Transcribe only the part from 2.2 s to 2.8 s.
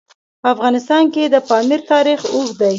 اوږد دی.